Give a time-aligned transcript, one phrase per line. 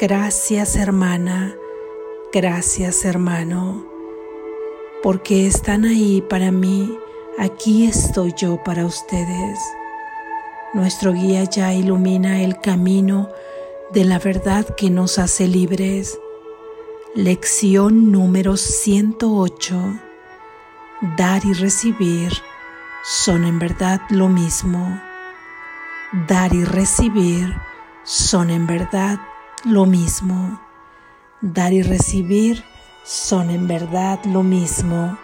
[0.00, 1.54] Gracias hermana,
[2.32, 3.86] gracias hermano,
[5.04, 6.98] porque están ahí para mí,
[7.38, 9.60] aquí estoy yo para ustedes.
[10.72, 13.28] Nuestro guía ya ilumina el camino
[13.92, 16.18] de la verdad que nos hace libres.
[17.14, 19.76] Lección número 108.
[21.16, 22.32] Dar y recibir
[23.04, 25.00] son en verdad lo mismo.
[26.26, 27.54] Dar y recibir
[28.02, 29.20] son en verdad
[29.64, 30.60] lo mismo.
[31.40, 32.64] Dar y recibir
[33.04, 35.18] son en verdad lo mismo.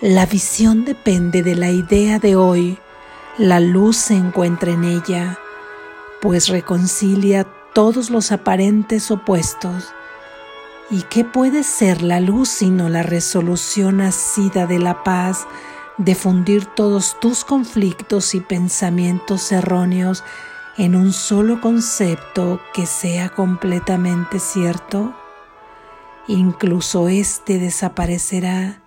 [0.00, 2.78] La visión depende de la idea de hoy.
[3.38, 5.38] La luz se encuentra en ella,
[6.20, 9.92] pues reconcilia todos los aparentes opuestos
[10.90, 15.46] ¿Y qué puede ser la luz sino la resolución nacida de la paz
[15.96, 20.24] de fundir todos tus conflictos y pensamientos erróneos
[20.76, 25.14] en un solo concepto que sea completamente cierto?
[26.26, 28.82] Incluso éste desaparecerá,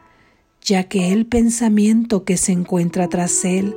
[0.61, 3.75] ya que el pensamiento que se encuentra tras él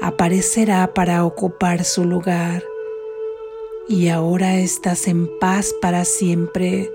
[0.00, 2.64] aparecerá para ocupar su lugar.
[3.88, 6.90] Y ahora estás en paz para siempre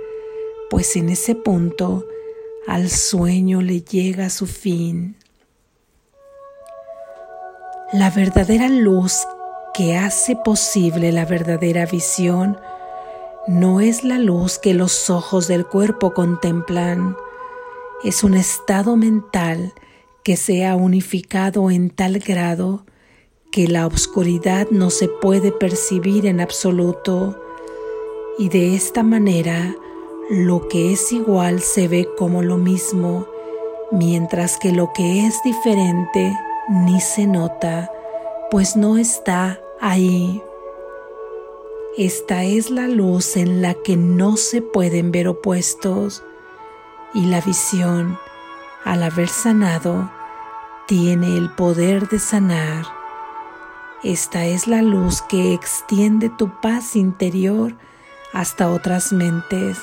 [0.71, 2.07] pues en ese punto
[2.65, 5.17] al sueño le llega su fin.
[7.91, 9.27] La verdadera luz
[9.73, 12.57] que hace posible la verdadera visión
[13.47, 17.15] no es la luz que los ojos del cuerpo contemplan,
[18.03, 19.73] es un estado mental
[20.23, 22.85] que se ha unificado en tal grado
[23.51, 27.39] que la oscuridad no se puede percibir en absoluto.
[28.37, 29.75] Y de esta manera
[30.29, 33.27] lo que es igual se ve como lo mismo,
[33.91, 36.33] mientras que lo que es diferente
[36.69, 37.91] ni se nota,
[38.51, 40.43] pues no está ahí.
[41.97, 46.21] Esta es la luz en la que no se pueden ver opuestos
[47.13, 48.19] y la visión,
[48.83, 50.11] al haber sanado,
[50.85, 52.85] tiene el poder de sanar.
[54.03, 57.73] Esta es la luz que extiende tu paz interior
[58.33, 59.77] hasta otras mentes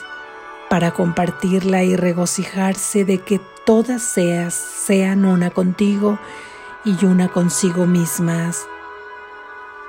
[0.69, 6.19] para compartirla y regocijarse de que todas seas sean una contigo
[6.84, 8.66] y una consigo mismas.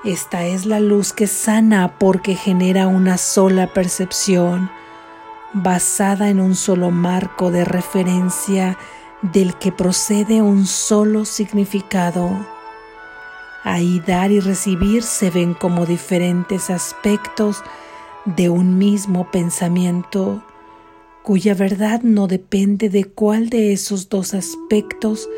[0.04, 4.70] Esta es la luz que sana porque genera una sola percepción,
[5.54, 8.78] basada en un solo marco de referencia
[9.22, 12.30] del que procede un solo significado.
[13.64, 17.62] Ahí dar y recibir se ven como diferentes aspectos
[18.26, 20.42] de un mismo pensamiento
[21.24, 25.30] cuya verdad no depende de cuál de esos dos aspectos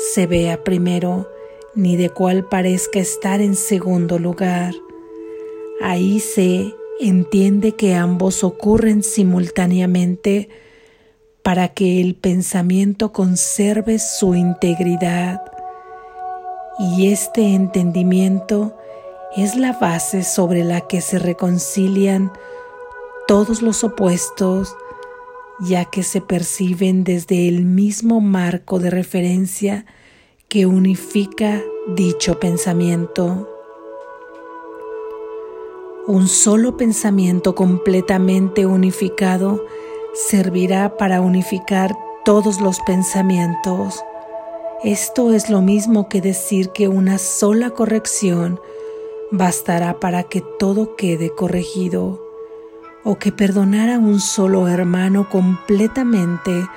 [0.00, 1.30] se vea primero,
[1.74, 4.74] ni de cuál parezca estar en segundo lugar.
[5.82, 10.48] Ahí se entiende que ambos ocurren simultáneamente
[11.42, 15.42] para que el pensamiento conserve su integridad.
[16.78, 18.76] Y este entendimiento
[19.36, 22.32] es la base sobre la que se reconcilian
[23.28, 24.74] todos los opuestos
[25.60, 29.84] ya que se perciben desde el mismo marco de referencia
[30.48, 31.62] que unifica
[31.94, 33.48] dicho pensamiento.
[36.06, 39.64] Un solo pensamiento completamente unificado
[40.14, 41.94] servirá para unificar
[42.24, 44.02] todos los pensamientos.
[44.82, 48.58] Esto es lo mismo que decir que una sola corrección
[49.30, 52.29] bastará para que todo quede corregido
[53.04, 56.68] o que perdonar a un solo hermano completamente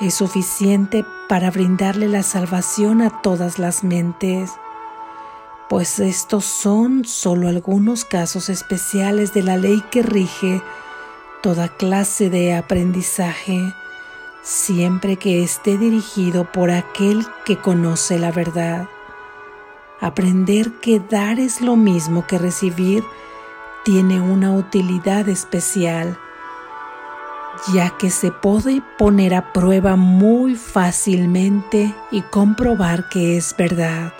[0.00, 4.52] es suficiente para brindarle la salvación a todas las mentes,
[5.68, 10.62] pues estos son solo algunos casos especiales de la ley que rige
[11.42, 13.60] toda clase de aprendizaje,
[14.42, 18.88] siempre que esté dirigido por aquel que conoce la verdad.
[20.00, 23.04] Aprender que dar es lo mismo que recibir
[23.84, 26.18] tiene una utilidad especial,
[27.72, 34.12] ya que se puede poner a prueba muy fácilmente y comprobar que es verdad.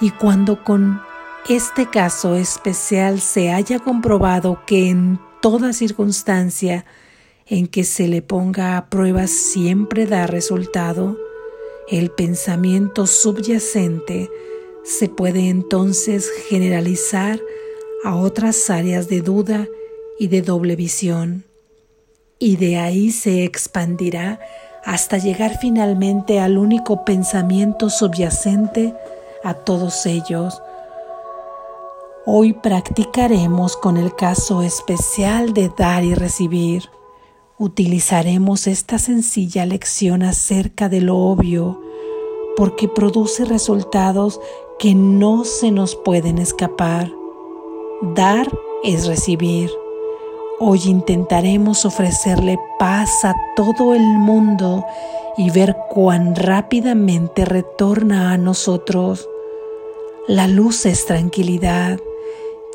[0.00, 1.00] Y cuando con
[1.48, 6.84] este caso especial se haya comprobado que en toda circunstancia
[7.46, 11.16] en que se le ponga a prueba siempre da resultado,
[11.88, 14.30] el pensamiento subyacente
[14.84, 17.40] se puede entonces generalizar
[18.04, 19.66] a otras áreas de duda
[20.18, 21.44] y de doble visión,
[22.38, 24.40] y de ahí se expandirá
[24.84, 28.94] hasta llegar finalmente al único pensamiento subyacente
[29.42, 30.62] a todos ellos,
[32.28, 36.90] Hoy practicaremos con el caso especial de dar y recibir.
[37.56, 41.80] Utilizaremos esta sencilla lección acerca de lo obvio
[42.56, 44.40] porque produce resultados
[44.80, 47.12] que no se nos pueden escapar.
[48.02, 48.46] Dar
[48.84, 49.70] es recibir.
[50.60, 54.84] Hoy intentaremos ofrecerle paz a todo el mundo
[55.38, 59.26] y ver cuán rápidamente retorna a nosotros.
[60.28, 61.98] La luz es tranquilidad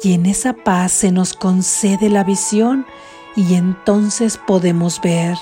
[0.01, 2.87] y en esa paz se nos concede la visión
[3.35, 5.37] y entonces podemos ver.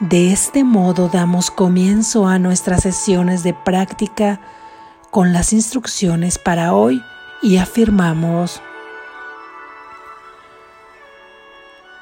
[0.00, 4.40] De este modo damos comienzo a nuestras sesiones de práctica
[5.10, 7.02] con las instrucciones para hoy
[7.42, 8.60] y afirmamos,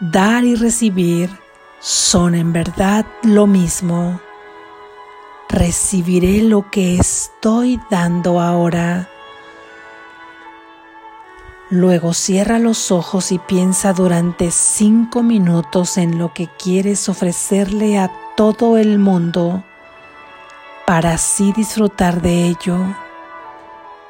[0.01, 1.31] dar y recibir
[1.81, 4.21] son en verdad lo mismo.
[5.49, 9.09] Recibiré lo que estoy dando ahora.
[11.71, 18.11] Luego cierra los ojos y piensa durante cinco minutos en lo que quieres ofrecerle a
[18.37, 19.65] todo el mundo
[20.87, 23.06] para así disfrutar de ello.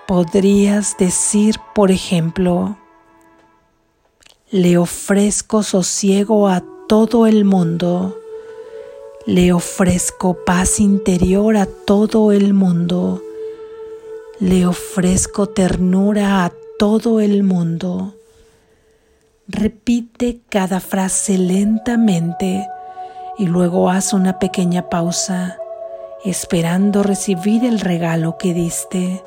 [0.06, 2.78] Podrías decir, por ejemplo,
[4.52, 8.16] le ofrezco sosiego a todo el mundo.
[9.26, 13.20] Le ofrezco paz interior a todo el mundo.
[14.38, 18.14] Le ofrezco ternura a todo el mundo.
[19.48, 22.64] Repite cada frase lentamente
[23.38, 25.58] y luego haz una pequeña pausa,
[26.24, 29.24] esperando recibir el regalo que diste.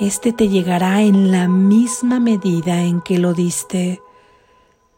[0.00, 4.00] Este te llegará en la misma medida en que lo diste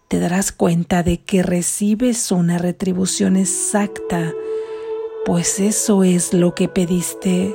[0.08, 4.32] te darás cuenta de que recibes una retribución exacta,
[5.26, 7.54] pues eso es lo que pediste.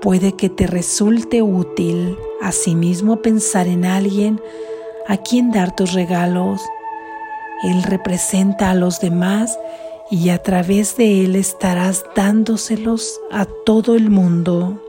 [0.00, 4.40] Puede que te resulte útil asimismo pensar en alguien
[5.08, 6.62] a quien dar tus regalos.
[7.64, 9.58] Él representa a los demás
[10.08, 14.85] y a través de él estarás dándoselos a todo el mundo.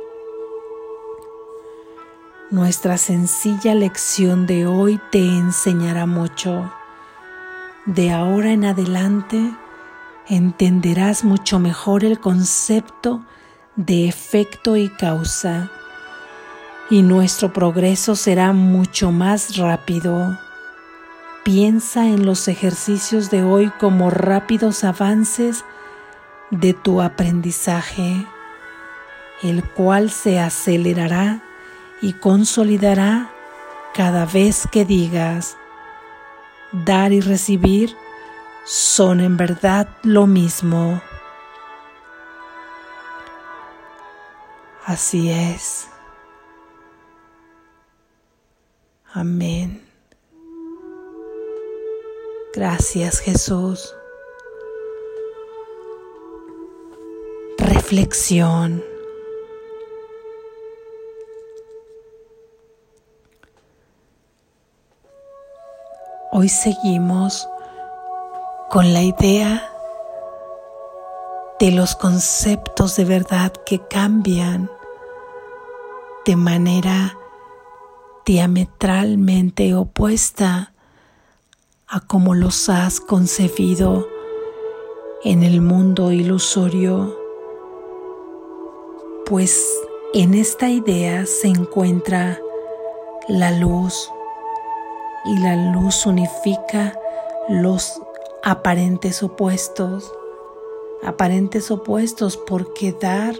[2.50, 6.72] Nuestra sencilla lección de hoy te enseñará mucho.
[7.86, 9.52] De ahora en adelante
[10.30, 13.26] entenderás mucho mejor el concepto
[13.76, 15.70] de efecto y causa
[16.90, 20.40] y nuestro progreso será mucho más rápido.
[21.44, 25.66] Piensa en los ejercicios de hoy como rápidos avances
[26.50, 28.26] de tu aprendizaje,
[29.44, 31.44] el cual se acelerará
[32.02, 33.32] y consolidará
[33.94, 35.58] cada vez que digas,
[36.72, 37.96] dar y recibir
[38.66, 41.02] son en verdad lo mismo.
[44.86, 45.88] Así es.
[49.14, 49.84] Amén.
[52.54, 53.96] Gracias Jesús.
[57.58, 58.97] Reflexión.
[66.30, 67.50] Hoy seguimos
[68.70, 69.72] con la idea
[71.58, 74.70] de los conceptos de verdad que cambian
[76.26, 77.18] de manera
[78.26, 80.74] diametralmente opuesta
[81.88, 84.06] a como los has concebido
[85.24, 87.18] en el mundo ilusorio,
[89.26, 89.66] pues
[90.14, 92.38] en esta idea se encuentra
[93.30, 94.12] la luz
[95.28, 96.98] y la luz unifica
[97.50, 98.02] los
[98.44, 100.14] aparentes opuestos,
[101.04, 103.36] aparentes opuestos porque dar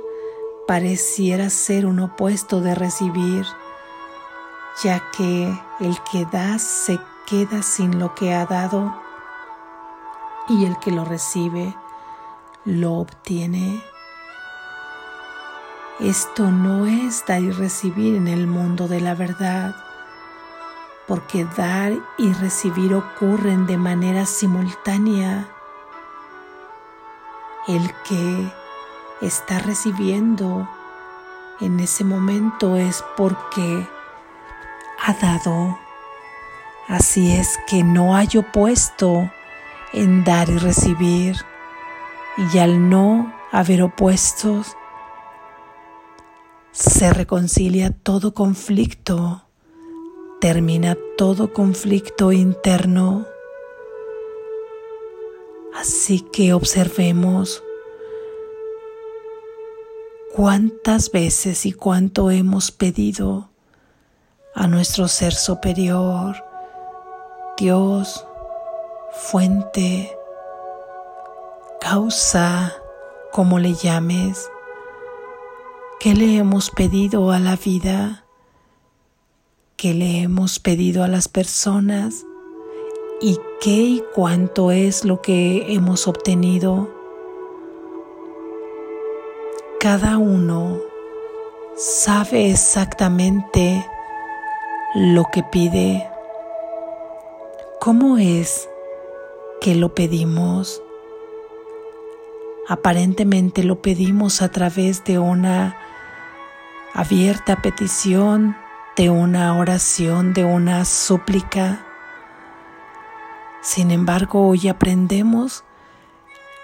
[0.68, 3.46] pareciera ser un opuesto de recibir,
[4.84, 5.46] ya que
[5.80, 8.94] el que da se queda sin lo que ha dado
[10.50, 11.74] y el que lo recibe
[12.66, 13.82] lo obtiene.
[16.02, 19.87] Esto no es dar y recibir en el mundo de la verdad
[21.08, 25.48] porque dar y recibir ocurren de manera simultánea.
[27.68, 28.52] El que
[29.22, 30.68] está recibiendo
[31.62, 33.88] en ese momento es porque
[35.04, 35.80] ha dado.
[36.88, 39.32] Así es que no hay opuesto
[39.94, 41.38] en dar y recibir.
[42.54, 44.76] Y al no haber opuestos,
[46.72, 49.47] se reconcilia todo conflicto
[50.40, 53.26] termina todo conflicto interno.
[55.74, 57.64] Así que observemos
[60.36, 63.50] cuántas veces y cuánto hemos pedido
[64.54, 66.36] a nuestro ser superior,
[67.58, 68.26] Dios,
[69.12, 70.16] fuente,
[71.80, 72.76] causa,
[73.32, 74.50] como le llames,
[76.00, 78.27] ¿qué le hemos pedido a la vida?
[79.78, 82.26] ¿Qué le hemos pedido a las personas?
[83.22, 86.90] ¿Y qué y cuánto es lo que hemos obtenido?
[89.80, 90.80] Cada uno
[91.76, 93.86] sabe exactamente
[94.96, 96.10] lo que pide.
[97.80, 98.68] ¿Cómo es
[99.62, 100.82] que lo pedimos?
[102.68, 105.78] Aparentemente lo pedimos a través de una
[106.96, 108.56] abierta petición,
[108.98, 111.86] de una oración, de una súplica.
[113.62, 115.64] Sin embargo, hoy aprendemos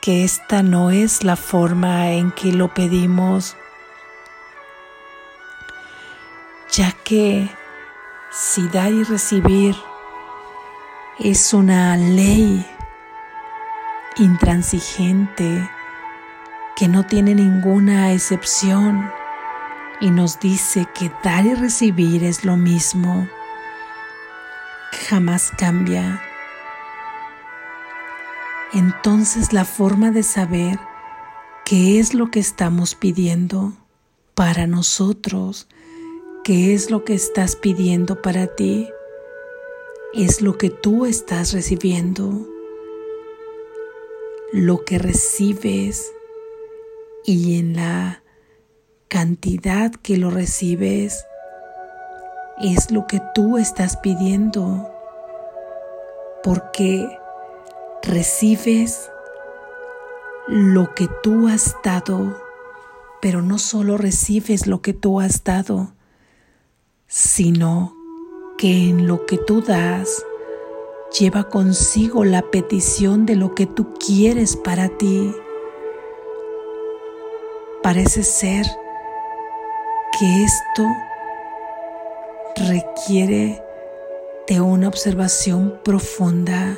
[0.02, 3.56] que esta no es la forma en que lo pedimos,
[6.72, 7.52] ya que
[8.32, 9.76] si dar y recibir
[11.20, 12.66] es una ley
[14.18, 15.70] intransigente,
[16.76, 19.12] que no tiene ninguna excepción
[20.04, 23.26] y nos dice que dar y recibir es lo mismo,
[25.08, 26.22] jamás cambia.
[28.74, 30.78] Entonces la forma de saber
[31.64, 33.72] qué es lo que estamos pidiendo
[34.36, 35.70] para nosotros,
[36.44, 38.90] qué es lo que estás pidiendo para ti,
[40.14, 42.46] es lo que tú estás recibiendo,
[44.52, 46.12] lo que recibes
[47.24, 48.23] y en la
[49.14, 51.28] cantidad que lo recibes
[52.60, 54.90] es lo que tú estás pidiendo,
[56.44, 57.20] porque
[58.02, 59.12] recibes
[60.48, 62.42] lo que tú has dado,
[63.22, 65.94] pero no solo recibes lo que tú has dado,
[67.06, 67.96] sino
[68.58, 70.26] que en lo que tú das
[71.20, 75.32] lleva consigo la petición de lo que tú quieres para ti.
[77.84, 78.66] Parece ser
[80.20, 80.96] que esto
[82.56, 83.64] requiere
[84.48, 86.78] de una observación profunda,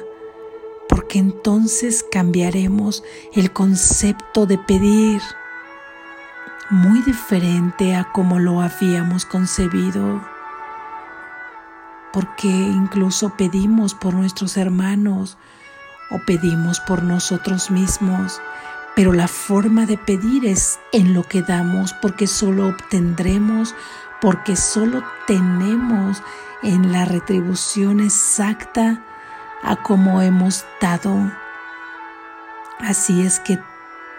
[0.88, 5.22] porque entonces cambiaremos el concepto de pedir
[6.70, 10.24] muy diferente a como lo habíamos concebido,
[12.14, 15.38] porque incluso pedimos por nuestros hermanos
[16.10, 18.40] o pedimos por nosotros mismos
[18.96, 23.76] pero la forma de pedir es en lo que damos, porque solo obtendremos,
[24.22, 26.24] porque solo tenemos
[26.64, 29.04] en la retribución exacta
[29.62, 31.32] a como hemos dado.
[32.80, 33.60] Así es que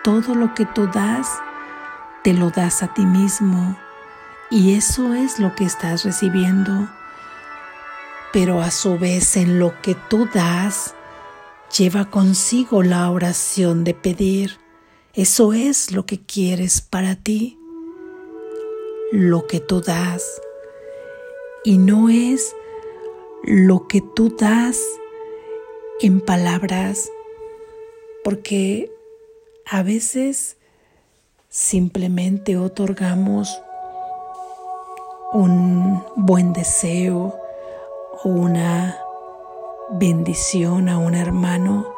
[0.05, 1.29] todo lo que tú das,
[2.23, 3.77] te lo das a ti mismo.
[4.51, 6.89] Y eso es lo que estás recibiendo.
[8.33, 10.95] Pero a su vez en lo que tú das,
[11.77, 14.66] lleva consigo la oración de pedir.
[15.17, 17.59] Eso es lo que quieres para ti,
[19.13, 20.23] lo que tú das.
[21.65, 22.55] Y no es
[23.43, 24.79] lo que tú das
[26.03, 27.11] en palabras,
[28.25, 28.93] porque
[29.65, 30.59] a veces
[31.49, 33.49] simplemente otorgamos
[35.33, 37.35] un buen deseo
[38.23, 38.99] o una
[39.93, 41.96] bendición a un hermano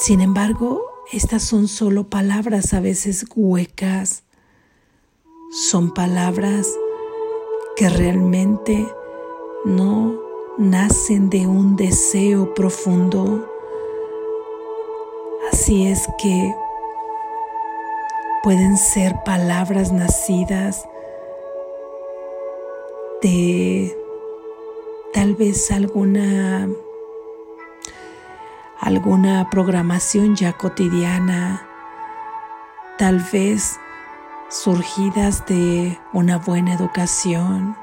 [0.00, 4.24] sin embargo, estas son solo palabras a veces huecas.
[5.50, 6.68] Son palabras
[7.76, 8.86] que realmente
[9.64, 10.14] no
[10.58, 13.48] nacen de un deseo profundo.
[15.50, 16.54] Así es que
[18.42, 20.84] pueden ser palabras nacidas
[23.22, 23.96] de
[25.12, 26.68] tal vez alguna
[28.80, 31.66] alguna programación ya cotidiana,
[32.96, 33.78] tal vez
[34.48, 37.76] surgidas de una buena educación,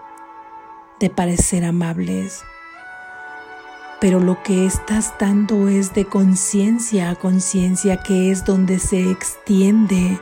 [1.00, 2.44] de parecer amables.
[4.00, 10.20] Pero lo que estás dando es de conciencia a conciencia, que es donde se extiende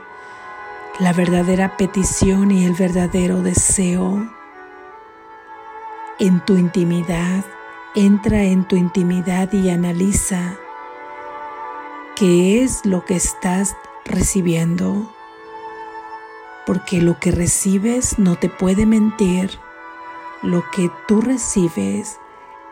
[1.00, 4.28] la verdadera petición y el verdadero deseo.
[6.18, 7.44] En tu intimidad,
[7.94, 10.56] entra en tu intimidad y analiza
[12.16, 15.12] qué es lo que estás recibiendo,
[16.64, 19.50] porque lo que recibes no te puede mentir,
[20.42, 22.18] lo que tú recibes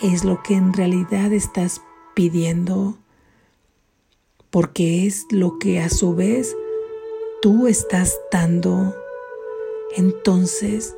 [0.00, 1.82] es lo que en realidad estás
[2.14, 2.98] pidiendo,
[4.50, 6.56] porque es lo que a su vez
[7.40, 8.94] tú estás dando.
[9.96, 10.94] Entonces,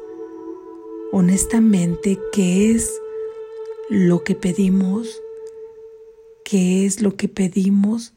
[1.13, 3.01] honestamente qué es
[3.89, 5.23] lo que pedimos,
[6.45, 8.13] qué es lo que pedimos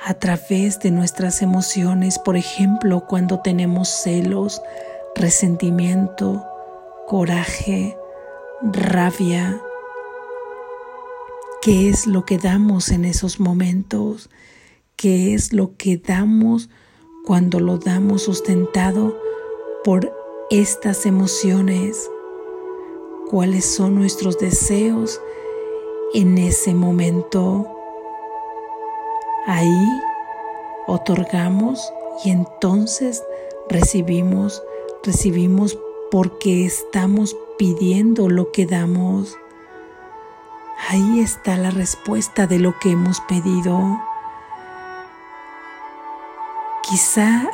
[0.00, 4.62] a través de nuestras emociones, por ejemplo, cuando tenemos celos,
[5.14, 6.44] resentimiento,
[7.06, 7.96] coraje,
[8.62, 9.60] rabia.
[11.60, 14.30] ¿Qué es lo que damos en esos momentos?
[14.96, 16.70] ¿Qué es lo que damos
[17.24, 19.20] cuando lo damos sustentado
[19.84, 20.12] por
[20.50, 22.08] estas emociones?
[23.28, 25.20] ¿Cuáles son nuestros deseos
[26.14, 27.77] en ese momento?
[29.50, 30.02] Ahí
[30.86, 31.90] otorgamos
[32.22, 33.24] y entonces
[33.70, 34.62] recibimos,
[35.02, 35.78] recibimos
[36.10, 39.38] porque estamos pidiendo lo que damos.
[40.90, 43.98] Ahí está la respuesta de lo que hemos pedido.
[46.82, 47.48] Quizá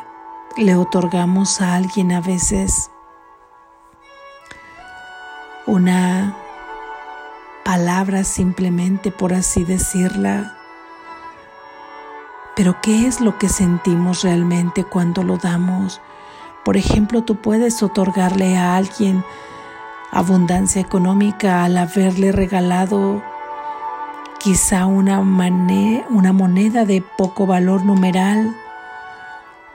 [0.57, 2.91] le otorgamos a alguien a veces
[5.69, 6.37] una
[7.65, 10.59] palabra simplemente por así decirla
[12.57, 16.01] pero ¿qué es lo que sentimos realmente cuando lo damos?
[16.65, 19.25] Por ejemplo, tú puedes otorgarle a alguien
[20.13, 23.23] abundancia económica al haberle regalado
[24.45, 28.55] quizá una, moneda de poco valor numeral,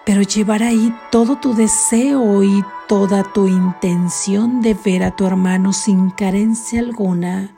[0.06, 5.74] pero llevar ahí todo tu deseo y toda tu intención de ver a tu hermano
[5.74, 7.56] sin carencia alguna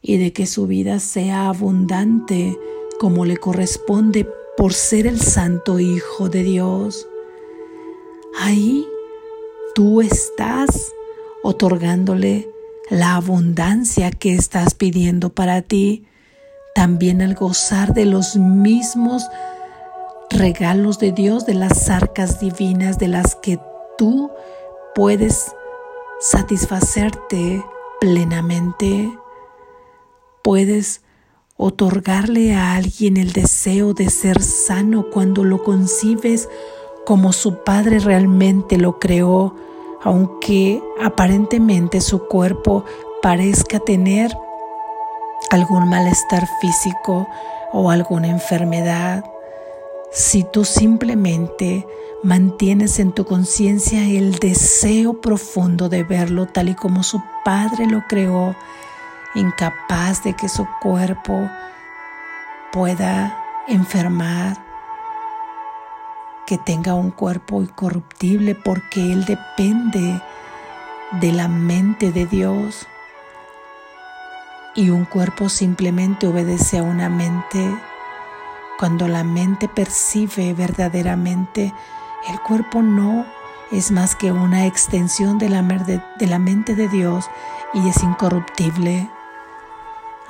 [0.00, 2.56] y de que su vida sea abundante
[3.00, 4.28] como le corresponde
[4.58, 7.08] por ser el Santo Hijo de Dios.
[8.38, 8.86] Ahí
[9.74, 10.92] tú estás
[11.42, 12.50] otorgándole
[12.90, 16.04] la abundancia que estás pidiendo para ti,
[16.74, 19.26] también al gozar de los mismos
[20.28, 23.58] regalos de Dios, de las arcas divinas de las que
[23.96, 24.30] tú
[24.94, 25.52] puedes
[26.20, 27.64] satisfacerte
[27.98, 29.10] plenamente.
[30.42, 31.00] Puedes
[31.62, 36.48] otorgarle a alguien el deseo de ser sano cuando lo concibes
[37.04, 39.54] como su padre realmente lo creó,
[40.02, 42.84] aunque aparentemente su cuerpo
[43.22, 44.34] parezca tener
[45.50, 47.28] algún malestar físico
[47.72, 49.22] o alguna enfermedad.
[50.12, 51.86] Si tú simplemente
[52.22, 58.02] mantienes en tu conciencia el deseo profundo de verlo tal y como su Padre lo
[58.08, 58.56] creó,
[59.34, 61.48] incapaz de que su cuerpo
[62.72, 63.36] pueda
[63.68, 64.56] enfermar,
[66.46, 70.20] que tenga un cuerpo incorruptible porque Él depende
[71.12, 72.86] de la mente de Dios
[74.74, 77.76] y un cuerpo simplemente obedece a una mente.
[78.78, 81.74] Cuando la mente percibe verdaderamente,
[82.28, 83.26] el cuerpo no
[83.70, 87.28] es más que una extensión de la, de la mente de Dios
[87.74, 89.08] y es incorruptible.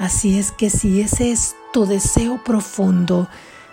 [0.01, 3.29] Así es que si ese es tu deseo profundo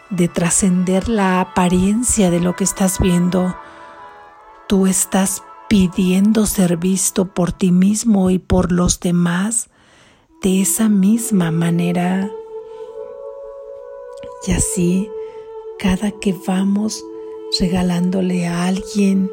[0.09, 3.55] de trascender la apariencia de lo que estás viendo,
[4.67, 9.69] tú estás pidiendo ser visto por ti mismo y por los demás
[10.41, 12.29] de esa misma manera.
[14.45, 15.09] Y así,
[15.79, 17.05] cada que vamos
[17.57, 19.31] regalándole a alguien,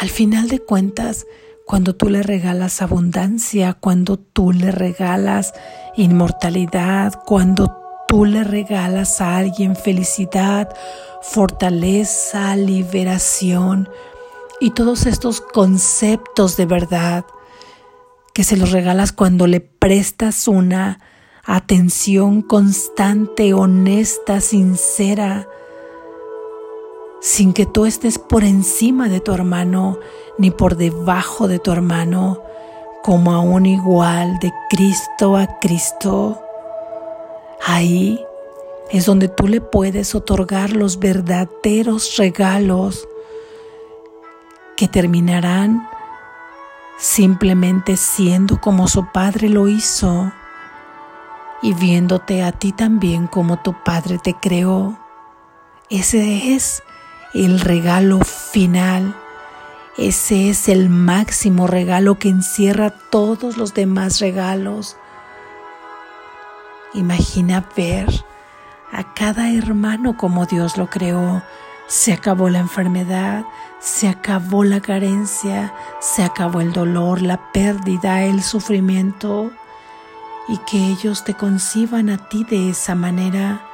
[0.00, 1.26] al final de cuentas,
[1.72, 5.54] cuando tú le regalas abundancia, cuando tú le regalas
[5.96, 7.74] inmortalidad, cuando
[8.06, 10.68] tú le regalas a alguien felicidad,
[11.22, 13.88] fortaleza, liberación
[14.60, 17.24] y todos estos conceptos de verdad
[18.34, 21.00] que se los regalas cuando le prestas una
[21.42, 25.48] atención constante, honesta, sincera,
[27.22, 29.96] sin que tú estés por encima de tu hermano
[30.38, 32.42] ni por debajo de tu hermano,
[33.02, 36.42] como a un igual de Cristo a Cristo.
[37.64, 38.20] Ahí
[38.90, 43.08] es donde tú le puedes otorgar los verdaderos regalos
[44.76, 45.88] que terminarán
[46.98, 50.32] simplemente siendo como su Padre lo hizo
[51.62, 54.98] y viéndote a ti también como tu Padre te creó.
[55.88, 56.82] Ese es
[57.34, 59.14] el regalo final.
[59.96, 64.96] Ese es el máximo regalo que encierra todos los demás regalos.
[66.94, 68.08] Imagina ver
[68.90, 71.42] a cada hermano como Dios lo creó.
[71.88, 73.44] Se acabó la enfermedad,
[73.80, 79.50] se acabó la carencia, se acabó el dolor, la pérdida, el sufrimiento.
[80.48, 83.71] Y que ellos te conciban a ti de esa manera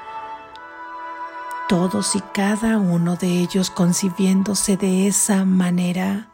[1.69, 6.31] todos y cada uno de ellos concibiéndose de esa manera,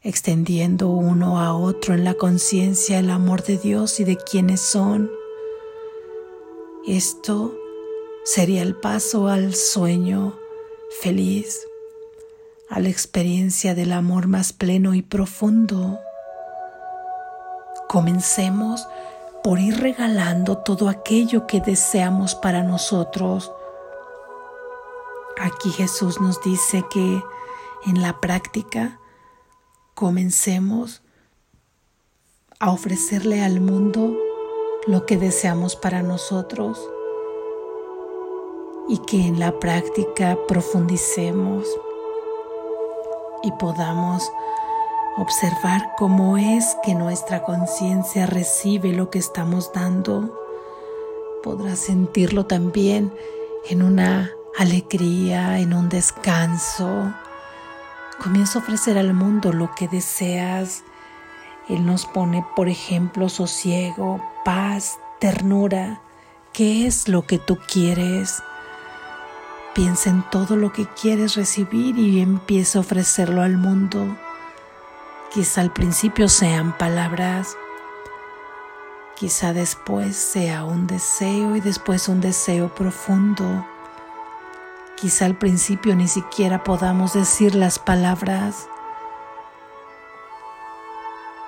[0.00, 5.10] extendiendo uno a otro en la conciencia el amor de Dios y de quienes son.
[6.86, 7.54] Esto
[8.24, 10.38] sería el paso al sueño
[11.00, 11.66] feliz,
[12.70, 15.98] a la experiencia del amor más pleno y profundo.
[17.88, 18.86] Comencemos
[19.42, 23.52] por ir regalando todo aquello que deseamos para nosotros.
[25.40, 27.22] Aquí Jesús nos dice que
[27.86, 29.00] en la práctica
[29.94, 31.02] comencemos
[32.60, 34.16] a ofrecerle al mundo
[34.86, 36.80] lo que deseamos para nosotros
[38.88, 41.66] y que en la práctica profundicemos
[43.42, 44.30] y podamos
[45.16, 50.38] observar cómo es que nuestra conciencia recibe lo que estamos dando.
[51.42, 53.12] Podrás sentirlo también
[53.68, 57.12] en una alegría, en un descanso.
[58.22, 60.84] Comienza a ofrecer al mundo lo que deseas.
[61.68, 66.00] Él nos pone, por ejemplo, sosiego, paz, ternura.
[66.52, 68.42] ¿Qué es lo que tú quieres?
[69.74, 74.16] Piensa en todo lo que quieres recibir y empieza a ofrecerlo al mundo.
[75.32, 77.56] Quizá al principio sean palabras,
[79.16, 83.66] quizá después sea un deseo y después un deseo profundo.
[84.94, 88.68] Quizá al principio ni siquiera podamos decir las palabras.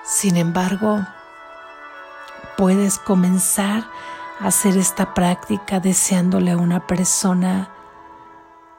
[0.02, 1.06] Sin embargo,
[2.56, 3.84] puedes comenzar
[4.40, 7.68] a hacer esta práctica deseándole a una persona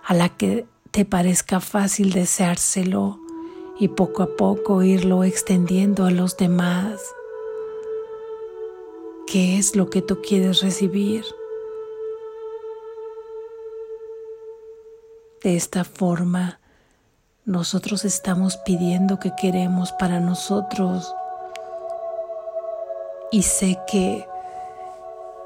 [0.04, 3.25] a la que te parezca fácil deseárselo
[3.80, 7.02] y poco a poco irlo extendiendo a los demás.
[9.28, 11.26] ¿Qué es lo que tú quieres recibir?
[15.44, 16.60] De esta forma,
[17.44, 21.14] nosotros estamos pidiendo que queremos para nosotros.
[23.32, 24.26] Y sé que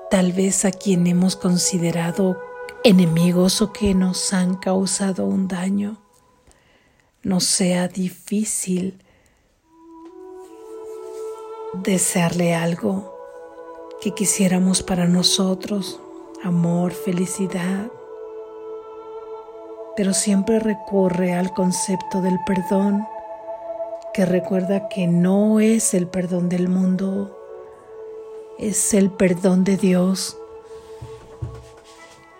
[0.10, 2.39] tal vez a quien hemos considerado
[2.84, 5.98] enemigos o que nos han causado un daño,
[7.30, 8.98] no sea difícil
[11.74, 13.15] desearle algo
[14.02, 16.00] que quisiéramos para nosotros,
[16.44, 17.92] amor, felicidad,
[19.96, 23.08] pero siempre recurre al concepto del perdón,
[24.12, 27.38] que recuerda que no es el perdón del mundo,
[28.58, 30.36] es el perdón de Dios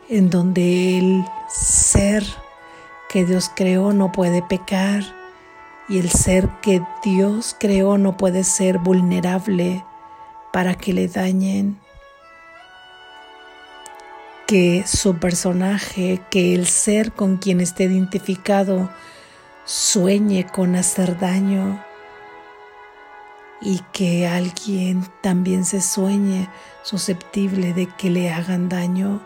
[0.10, 2.24] en donde el ser
[3.10, 5.04] que Dios creó no puede pecar.
[5.90, 9.84] Y el ser que Dios creó no puede ser vulnerable
[10.54, 11.80] para que le dañen.
[14.46, 18.90] Que su personaje, que el ser con quien esté identificado
[19.66, 21.84] sueñe con hacer daño.
[23.62, 26.48] Y que alguien también se sueñe
[26.84, 29.26] susceptible de que le hagan daño.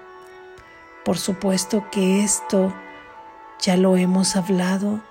[1.03, 2.73] Por supuesto que esto,
[3.63, 5.01] ya lo hemos hablado,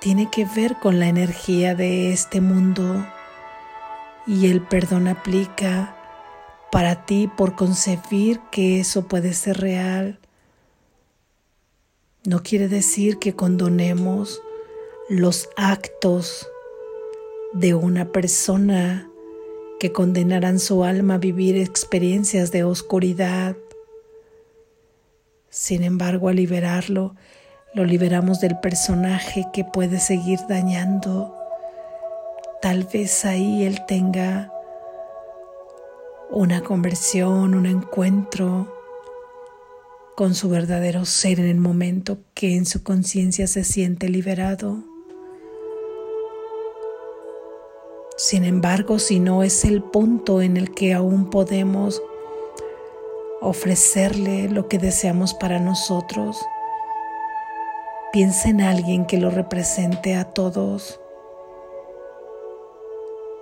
[0.00, 3.06] tiene que ver con la energía de este mundo
[4.26, 5.96] y el perdón aplica
[6.70, 10.18] para ti por concebir que eso puede ser real.
[12.24, 14.42] No quiere decir que condonemos
[15.08, 16.46] los actos
[17.54, 19.08] de una persona
[19.80, 23.56] que condenarán su alma a vivir experiencias de oscuridad,
[25.48, 27.14] sin embargo, al liberarlo,
[27.74, 31.34] lo liberamos del personaje que puede seguir dañando.
[32.60, 34.52] Tal vez ahí él tenga
[36.30, 38.74] una conversión, un encuentro
[40.16, 44.78] con su verdadero ser en el momento que en su conciencia se siente liberado.
[48.16, 52.02] Sin embargo, si no es el punto en el que aún podemos
[53.40, 56.36] ofrecerle lo que deseamos para nosotros.
[58.10, 60.98] Piensa en alguien que lo represente a todos.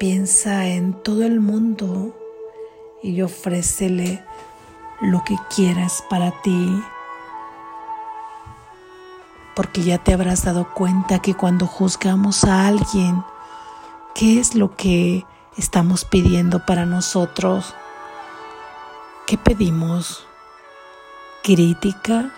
[0.00, 2.12] Piensa en todo el mundo
[3.00, 4.24] y ofrécele
[5.00, 6.83] lo que quieras para ti.
[9.55, 13.22] Porque ya te habrás dado cuenta que cuando juzgamos a alguien,
[14.16, 15.24] ¿qué es lo que
[15.57, 17.72] estamos pidiendo para nosotros?
[19.29, 20.26] ¿Qué pedimos?
[21.44, 22.33] ¿Crítica?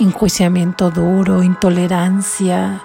[0.00, 1.42] ¿Enjuiciamiento duro?
[1.42, 2.84] ¿Intolerancia?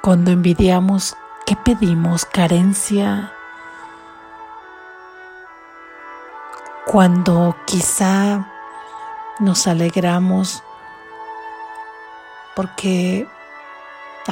[0.00, 2.24] Cuando envidiamos, ¿qué pedimos?
[2.24, 3.34] ¿Carencia?
[6.86, 8.50] Cuando quizá
[9.38, 10.62] nos alegramos
[12.56, 13.28] porque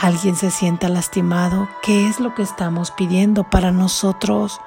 [0.01, 4.63] alguien se sienta lastimado, ¿qué es lo que estamos pidiendo para nosotros?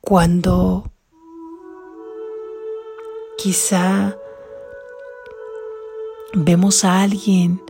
[0.00, 0.84] Cuando
[3.36, 4.16] quizá
[6.32, 7.62] vemos a alguien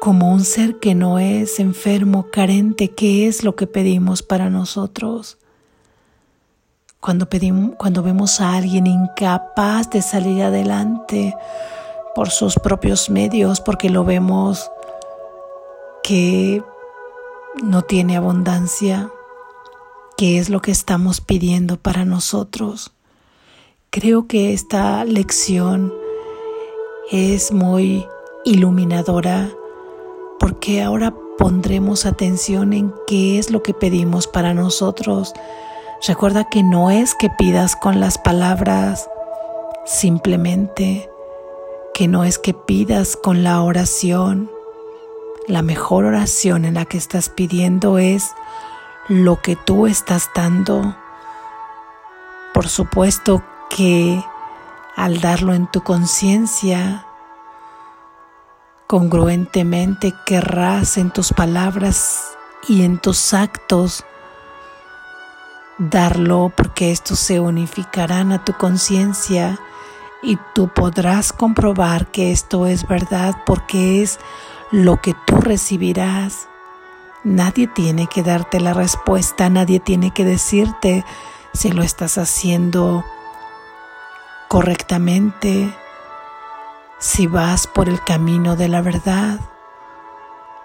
[0.00, 5.36] como un ser que no es enfermo, carente, ¿qué es lo que pedimos para nosotros?
[7.00, 11.36] Cuando, pedimos, cuando vemos a alguien incapaz de salir adelante
[12.14, 14.70] por sus propios medios, porque lo vemos
[16.02, 16.62] que
[17.62, 19.10] no tiene abundancia,
[20.16, 22.92] ¿qué es lo que estamos pidiendo para nosotros?
[23.92, 25.92] Creo que esta lección
[27.10, 28.06] es muy
[28.44, 29.50] iluminadora
[30.38, 35.32] porque ahora pondremos atención en qué es lo que pedimos para nosotros.
[36.06, 39.10] Recuerda que no es que pidas con las palabras
[39.86, 41.10] simplemente,
[41.92, 44.52] que no es que pidas con la oración.
[45.48, 48.30] La mejor oración en la que estás pidiendo es
[49.08, 50.94] lo que tú estás dando.
[52.54, 53.42] Por supuesto
[53.74, 54.22] que
[54.96, 57.06] al darlo en tu conciencia,
[58.90, 64.04] Congruentemente querrás en tus palabras y en tus actos
[65.78, 69.60] darlo porque estos se unificarán a tu conciencia
[70.24, 74.18] y tú podrás comprobar que esto es verdad porque es
[74.72, 76.48] lo que tú recibirás.
[77.22, 81.04] Nadie tiene que darte la respuesta, nadie tiene que decirte
[81.54, 83.04] si lo estás haciendo
[84.50, 85.72] correctamente,
[86.98, 89.38] si vas por el camino de la verdad,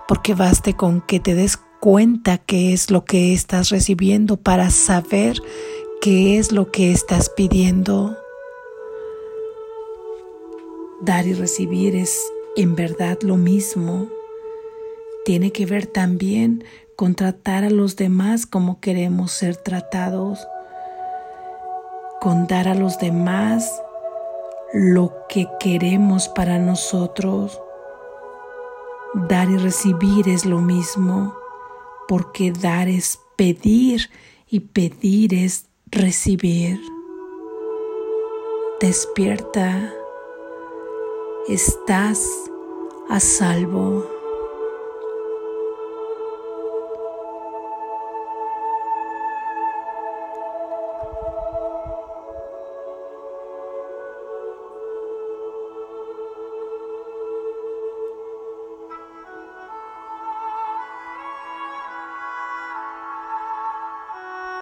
[0.08, 5.40] porque baste con que te des cuenta qué es lo que estás recibiendo para saber
[6.02, 8.18] qué es lo que estás pidiendo.
[11.02, 12.20] Dar y recibir es
[12.56, 14.10] en verdad lo mismo.
[15.26, 16.64] Tiene que ver también
[16.96, 20.40] con tratar a los demás como queremos ser tratados,
[22.22, 23.82] con dar a los demás
[24.74, 27.62] lo que queremos para nosotros.
[29.14, 31.36] Dar y recibir es lo mismo,
[32.08, 34.10] porque dar es pedir
[34.50, 36.80] y pedir es recibir.
[38.82, 39.94] Despierta,
[41.48, 42.28] estás
[43.10, 44.15] a salvo.